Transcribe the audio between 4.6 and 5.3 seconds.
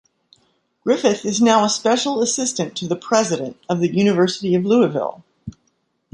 Louisville.